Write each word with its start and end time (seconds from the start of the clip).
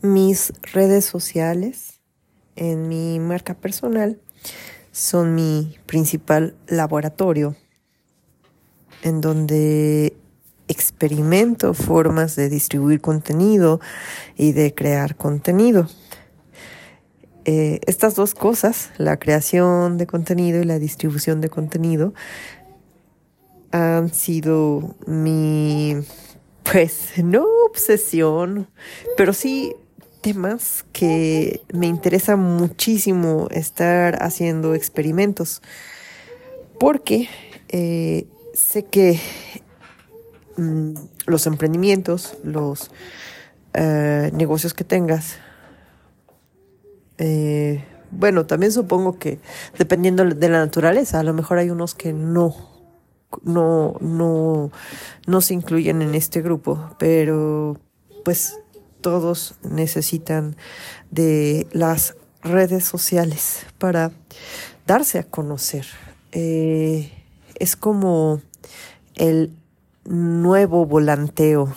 Mis 0.00 0.52
redes 0.72 1.04
sociales 1.04 2.00
en 2.54 2.88
mi 2.88 3.18
marca 3.18 3.54
personal 3.54 4.20
son 4.92 5.34
mi 5.34 5.76
principal 5.86 6.54
laboratorio 6.68 7.56
en 9.02 9.20
donde 9.20 10.16
experimento 10.68 11.74
formas 11.74 12.36
de 12.36 12.48
distribuir 12.48 13.00
contenido 13.00 13.80
y 14.36 14.52
de 14.52 14.72
crear 14.72 15.16
contenido. 15.16 15.88
Eh, 17.44 17.80
estas 17.86 18.14
dos 18.14 18.34
cosas, 18.34 18.90
la 18.98 19.18
creación 19.18 19.98
de 19.98 20.06
contenido 20.06 20.60
y 20.60 20.64
la 20.64 20.78
distribución 20.78 21.40
de 21.40 21.48
contenido, 21.48 22.14
han 23.72 24.14
sido 24.14 24.94
mi, 25.06 25.96
pues, 26.70 27.12
no 27.24 27.44
obsesión, 27.66 28.68
pero 29.16 29.32
sí 29.32 29.74
temas 30.20 30.84
que 30.92 31.62
me 31.72 31.86
interesa 31.86 32.36
muchísimo 32.36 33.48
estar 33.50 34.22
haciendo 34.22 34.74
experimentos, 34.74 35.62
porque 36.78 37.28
eh, 37.68 38.26
sé 38.54 38.84
que 38.84 39.20
mm, 40.56 40.94
los 41.26 41.46
emprendimientos, 41.46 42.36
los 42.42 42.90
eh, 43.74 44.30
negocios 44.34 44.74
que 44.74 44.84
tengas, 44.84 45.36
eh, 47.18 47.84
bueno, 48.10 48.46
también 48.46 48.72
supongo 48.72 49.18
que 49.18 49.38
dependiendo 49.78 50.24
de 50.24 50.48
la 50.48 50.58
naturaleza, 50.58 51.20
a 51.20 51.22
lo 51.22 51.34
mejor 51.34 51.58
hay 51.58 51.70
unos 51.70 51.94
que 51.94 52.12
no, 52.12 52.54
no, 53.42 53.96
no, 54.00 54.70
no 55.26 55.40
se 55.40 55.54
incluyen 55.54 56.02
en 56.02 56.14
este 56.14 56.40
grupo, 56.40 56.90
pero 56.98 57.78
pues 58.24 58.58
todos 59.00 59.54
necesitan 59.62 60.56
de 61.10 61.66
las 61.72 62.14
redes 62.42 62.84
sociales 62.84 63.66
para 63.78 64.12
darse 64.86 65.18
a 65.18 65.24
conocer. 65.24 65.86
Eh, 66.32 67.12
es 67.56 67.76
como 67.76 68.40
el 69.14 69.52
nuevo 70.04 70.86
volanteo 70.86 71.74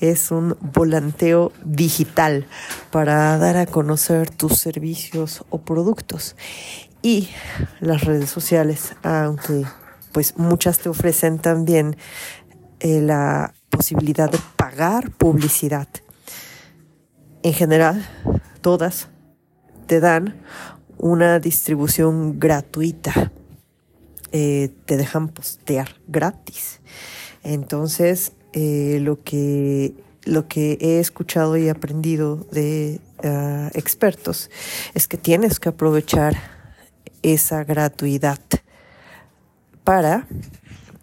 es 0.00 0.30
un 0.30 0.56
volanteo 0.60 1.52
digital 1.64 2.46
para 2.90 3.36
dar 3.38 3.56
a 3.56 3.66
conocer 3.66 4.30
tus 4.30 4.58
servicios 4.58 5.44
o 5.50 5.58
productos. 5.58 6.36
Y 7.02 7.28
las 7.80 8.04
redes 8.04 8.30
sociales, 8.30 8.94
aunque 9.02 9.64
pues 10.12 10.36
muchas 10.36 10.78
te 10.78 10.88
ofrecen 10.88 11.38
también 11.38 11.96
eh, 12.80 13.00
la 13.00 13.54
posibilidad 13.70 14.30
de 14.30 14.38
pagar 14.56 15.10
publicidad. 15.10 15.88
En 17.42 17.52
general, 17.52 18.04
todas 18.60 19.08
te 19.86 20.00
dan 20.00 20.36
una 20.98 21.38
distribución 21.38 22.38
gratuita. 22.38 23.32
Eh, 24.32 24.70
te 24.84 24.96
dejan 24.96 25.28
postear 25.28 25.88
gratis. 26.06 26.80
Entonces, 27.42 28.32
eh, 28.52 28.98
lo 29.00 29.22
que 29.22 29.94
lo 30.24 30.46
que 30.46 30.76
he 30.80 31.00
escuchado 31.00 31.56
y 31.56 31.70
aprendido 31.70 32.46
de 32.52 33.00
ah, 33.24 33.70
expertos 33.72 34.50
es 34.92 35.08
que 35.08 35.16
tienes 35.16 35.58
que 35.58 35.70
aprovechar 35.70 36.36
esa 37.22 37.64
gratuidad 37.64 38.38
para 39.84 40.26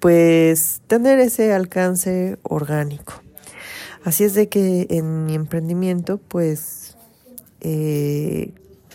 pues 0.00 0.82
tener 0.88 1.20
ese 1.20 1.52
alcance 1.52 2.36
orgánico. 2.42 3.22
Así 4.04 4.24
es 4.24 4.34
de 4.34 4.48
que 4.48 4.86
en 4.90 5.26
mi 5.26 5.34
emprendimiento 5.34 6.18
pues 6.18 6.96
eh, 7.60 8.52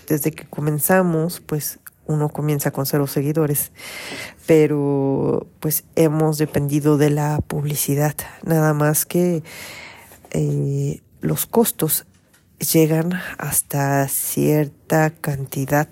desde 0.08 0.32
que 0.32 0.46
comenzamos 0.46 1.40
pues 1.40 1.80
uno 2.08 2.30
comienza 2.30 2.72
con 2.72 2.86
cero 2.86 3.08
seguidores, 3.08 3.72
pero 4.46 5.48
pues 5.60 5.84
hemos 5.96 6.38
dependido 6.38 6.98
de 6.98 7.10
la 7.10 7.40
publicidad, 7.46 8.16
nada 8.44 8.74
más 8.74 9.06
que 9.06 9.44
eh, 10.32 11.02
los 11.22 11.46
costos 11.46 12.06
llegan 12.60 13.14
hasta 13.38 14.08
cierta 14.08 15.12
cantidad 15.12 15.90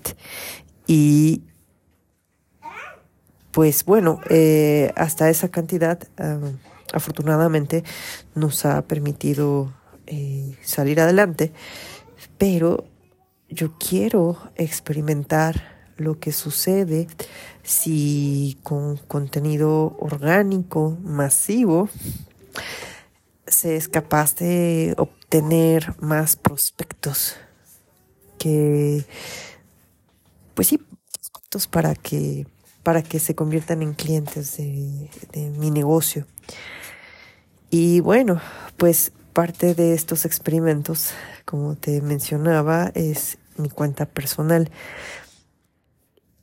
y 0.86 1.42
pues 3.52 3.84
bueno, 3.84 4.20
eh, 4.28 4.92
hasta 4.96 5.30
esa 5.30 5.48
cantidad 5.48 5.98
afortunadamente 6.92 7.84
nos 8.34 8.64
ha 8.64 8.82
permitido 8.82 9.72
eh, 10.06 10.56
salir 10.62 11.00
adelante, 11.00 11.52
pero 12.38 12.84
yo 13.48 13.74
quiero 13.78 14.38
experimentar 14.56 15.76
lo 15.96 16.18
que 16.18 16.32
sucede 16.32 17.08
si 17.62 18.58
con 18.62 18.96
contenido 18.96 19.96
orgánico, 19.98 20.96
masivo, 21.02 21.88
se 23.46 23.76
es 23.76 23.88
capaz 23.88 24.36
de 24.36 24.94
obtener 24.98 25.94
más 26.00 26.36
prospectos 26.36 27.36
que, 28.38 29.04
pues 30.54 30.68
sí, 30.68 30.78
prospectos 30.78 31.66
para 31.66 31.94
que, 31.94 32.46
para 32.86 33.02
que 33.02 33.18
se 33.18 33.34
conviertan 33.34 33.82
en 33.82 33.94
clientes 33.94 34.58
de, 34.58 35.50
mi 35.58 35.72
negocio. 35.72 36.24
Y 37.68 37.98
bueno, 37.98 38.40
pues 38.76 39.10
parte 39.32 39.74
de 39.74 39.92
estos 39.92 40.24
experimentos, 40.24 41.10
como 41.44 41.74
te 41.74 42.00
mencionaba, 42.00 42.92
es 42.94 43.38
mi 43.56 43.70
cuenta 43.70 44.06
personal. 44.06 44.70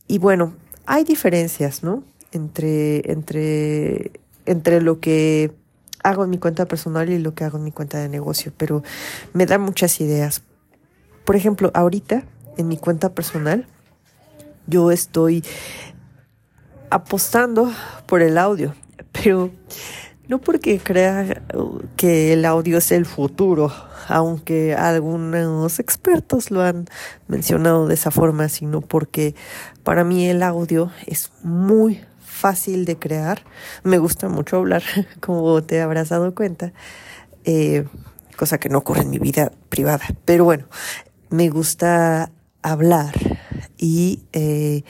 Y 0.05 0.17
bueno, 0.17 0.53
hay 0.85 1.05
diferencias, 1.05 1.81
¿no? 1.81 2.03
Entre, 2.33 3.09
entre, 3.09 4.11
entre 4.45 4.81
lo 4.81 4.99
que 4.99 5.55
hago 6.03 6.25
en 6.25 6.29
mi 6.29 6.39
cuenta 6.39 6.65
personal 6.65 7.09
y 7.09 7.19
lo 7.19 7.33
que 7.35 7.45
hago 7.45 7.57
en 7.57 7.63
mi 7.63 7.71
cuenta 7.71 7.99
de 7.99 8.09
negocio, 8.09 8.51
pero 8.57 8.83
me 9.31 9.45
da 9.45 9.59
muchas 9.59 10.01
ideas. 10.01 10.41
Por 11.23 11.37
ejemplo, 11.37 11.71
ahorita 11.73 12.25
en 12.57 12.67
mi 12.67 12.75
cuenta 12.75 13.13
personal, 13.13 13.65
yo 14.67 14.91
estoy 14.91 15.41
apostando 16.93 17.71
por 18.05 18.21
el 18.21 18.37
audio, 18.37 18.75
pero 19.11 19.49
no 20.27 20.39
porque 20.39 20.79
crea 20.79 21.41
que 21.97 22.33
el 22.33 22.45
audio 22.45 22.77
es 22.77 22.91
el 22.91 23.05
futuro, 23.07 23.73
aunque 24.07 24.75
algunos 24.75 25.79
expertos 25.79 26.51
lo 26.51 26.61
han 26.61 26.85
mencionado 27.27 27.87
de 27.87 27.95
esa 27.95 28.11
forma, 28.11 28.47
sino 28.47 28.81
porque 28.81 29.33
para 29.83 30.03
mí 30.03 30.27
el 30.27 30.43
audio 30.43 30.91
es 31.07 31.31
muy 31.41 31.99
fácil 32.23 32.85
de 32.85 32.97
crear. 32.97 33.43
Me 33.83 33.97
gusta 33.97 34.29
mucho 34.29 34.57
hablar, 34.57 34.83
como 35.19 35.63
te 35.63 35.81
habrás 35.81 36.09
dado 36.09 36.35
cuenta, 36.35 36.73
eh, 37.43 37.85
cosa 38.37 38.59
que 38.59 38.69
no 38.69 38.77
ocurre 38.77 39.01
en 39.01 39.09
mi 39.09 39.17
vida 39.17 39.51
privada. 39.69 40.05
Pero 40.25 40.45
bueno, 40.45 40.65
me 41.31 41.49
gusta 41.49 42.31
hablar 42.61 43.15
y, 43.79 44.21
eh, 44.31 44.83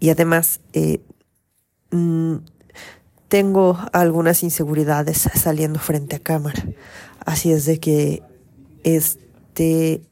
y 0.00 0.10
además 0.10 0.60
eh, 0.72 1.00
mm, 1.90 2.36
tengo 3.28 3.78
algunas 3.92 4.42
inseguridades 4.42 5.28
saliendo 5.34 5.78
frente 5.78 6.16
a 6.16 6.18
cámara. 6.18 6.64
Así 7.24 7.52
es 7.52 7.64
de 7.64 7.78
que 7.78 8.22
este 8.82 10.02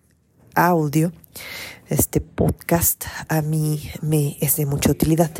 audio, 0.55 1.13
este 1.89 2.21
podcast 2.21 3.07
a 3.29 3.43
mí 3.43 3.91
me 4.03 4.37
es 4.41 4.57
de 4.57 4.67
mucha 4.67 4.91
utilidad. 4.91 5.31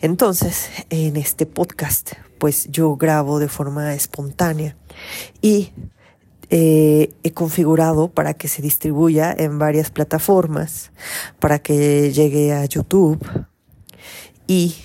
Entonces, 0.00 0.70
en 0.90 1.16
este 1.16 1.46
podcast, 1.46 2.12
pues 2.38 2.68
yo 2.70 2.96
grabo 2.96 3.38
de 3.38 3.48
forma 3.48 3.94
espontánea 3.94 4.76
y 5.40 5.72
eh, 6.50 7.12
he 7.22 7.32
configurado 7.32 8.12
para 8.12 8.34
que 8.34 8.48
se 8.48 8.62
distribuya 8.62 9.34
en 9.36 9.58
varias 9.58 9.90
plataformas, 9.90 10.92
para 11.40 11.58
que 11.58 12.12
llegue 12.12 12.52
a 12.52 12.64
YouTube 12.64 13.18
y 14.46 14.76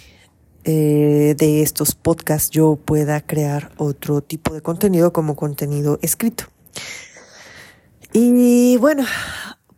eh, 0.64 1.36
de 1.38 1.62
estos 1.62 1.96
podcasts 1.96 2.50
yo 2.50 2.76
pueda 2.76 3.22
crear 3.22 3.72
otro 3.78 4.22
tipo 4.22 4.54
de 4.54 4.62
contenido 4.62 5.14
como 5.14 5.36
contenido 5.36 6.00
escrito. 6.02 6.46
Y 8.14 8.78
bueno, 8.78 9.06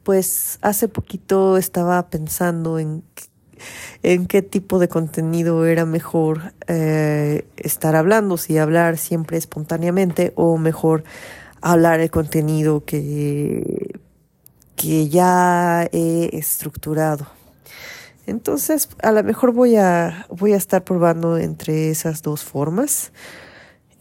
pues 0.04 0.58
hace 0.62 0.88
poquito 0.88 1.58
estaba 1.58 2.10
pensando 2.10 2.80
en, 2.80 3.04
en 4.04 4.26
qué 4.26 4.42
tipo 4.42 4.80
de 4.80 4.88
contenido 4.88 5.66
era 5.66 5.86
mejor 5.86 6.54
eh, 6.68 7.46
estar 7.58 7.96
hablando, 7.96 8.38
si 8.38 8.58
hablar 8.58 8.98
siempre 8.98 9.38
espontáneamente 9.38 10.34
o 10.36 10.58
mejor 10.58 11.04
hablar 11.62 12.00
el 12.00 12.10
contenido 12.10 12.86
que, 12.86 14.00
que 14.76 15.10
ya 15.10 15.88
he 15.92 16.30
estructurado. 16.38 17.28
Entonces, 18.32 18.88
a 19.04 19.12
lo 19.12 19.24
mejor 19.24 19.52
voy 19.52 19.76
a, 19.76 20.26
voy 20.30 20.54
a 20.54 20.56
estar 20.56 20.84
probando 20.84 21.38
entre 21.38 21.90
esas 21.90 22.22
dos 22.22 22.44
formas. 22.44 23.12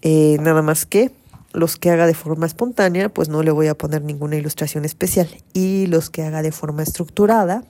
Eh, 0.02 0.38
nada 0.40 0.62
más 0.62 0.86
que 0.86 1.10
los 1.52 1.76
que 1.76 1.90
haga 1.90 2.06
de 2.06 2.14
forma 2.14 2.46
espontánea, 2.46 3.08
pues 3.08 3.28
no 3.28 3.42
le 3.42 3.50
voy 3.50 3.66
a 3.66 3.74
poner 3.76 4.02
ninguna 4.02 4.36
ilustración 4.36 4.84
especial. 4.84 5.28
Y 5.52 5.86
los 5.88 6.10
que 6.10 6.22
haga 6.22 6.42
de 6.42 6.52
forma 6.52 6.84
estructurada, 6.84 7.64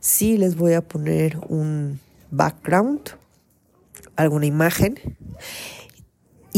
sí 0.00 0.38
les 0.38 0.56
voy 0.56 0.72
a 0.72 0.80
poner 0.80 1.38
un 1.48 2.00
background, 2.30 3.00
alguna 4.16 4.46
imagen. 4.46 4.98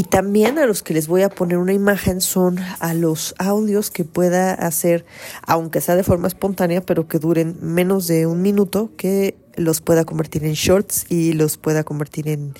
Y 0.00 0.05
también 0.05 0.58
a 0.58 0.64
los 0.64 0.82
que 0.82 0.94
les 0.94 1.08
voy 1.08 1.20
a 1.20 1.29
poner 1.29 1.58
una 1.58 1.75
imagen 1.75 2.23
son 2.23 2.58
a 2.79 2.94
los 2.94 3.35
audios 3.37 3.91
que 3.91 4.06
pueda 4.06 4.55
hacer, 4.55 5.05
aunque 5.47 5.82
sea 5.82 5.94
de 5.94 6.05
forma 6.05 6.26
espontánea, 6.26 6.81
pero 6.81 7.06
que 7.06 7.19
duren 7.19 7.58
menos 7.61 8.06
de 8.06 8.25
un 8.25 8.41
minuto, 8.41 8.93
que 8.97 9.37
los 9.56 9.82
pueda 9.82 10.06
convertir 10.06 10.44
en 10.44 10.55
shorts 10.55 11.05
y 11.11 11.35
los 11.35 11.58
pueda 11.58 11.85
convertir 11.85 12.29
en 12.29 12.55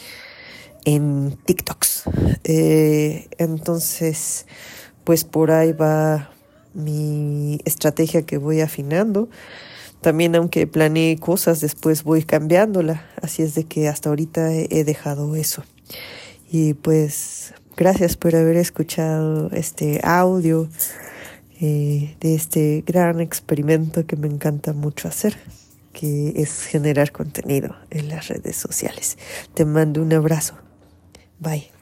en 0.85 1.39
TikToks. 1.47 2.03
Eh, 2.45 3.29
entonces, 3.39 4.45
pues 5.05 5.25
por 5.25 5.51
ahí 5.51 5.73
va 5.73 6.35
mi 6.75 7.59
estrategia 7.65 8.21
que 8.21 8.37
voy 8.37 8.61
afinando. 8.61 9.31
También 10.03 10.37
aunque 10.37 10.67
planeé 10.67 11.17
cosas, 11.17 11.63
después 11.63 12.05
voy 12.05 12.23
cambiándola. 12.23 13.09
Así 13.23 13.43
es 13.43 13.55
de 13.55 13.65
que 13.65 13.89
hasta 13.89 14.11
ahorita 14.11 14.53
he, 14.53 14.85
dejado 14.85 15.37
eso. 15.37 15.65
Y 16.51 16.75
pues 16.75 17.55
gracias 17.77 18.17
por 18.17 18.35
haber 18.35 18.57
escuchado 18.57 19.51
este 19.53 20.01
audio 20.03 20.69
eh, 21.61 22.17
de 22.21 22.35
este 22.35 22.83
gran 22.87 23.21
experimento 23.21 24.07
que 24.07 24.17
me 24.17 24.27
encanta 24.27 24.73
mucho 24.73 25.09
hacer 25.09 25.37
que 25.93 26.33
es 26.37 26.67
generar 26.67 27.13
contenido 27.13 27.77
en 27.91 28.09
las 28.09 28.29
redes 28.29 28.57
sociales. 28.57 29.19
Te 29.55 29.65
mando 29.65 30.03
un 30.03 30.13
abrazo. 30.13 30.55
Bye. 31.39 31.80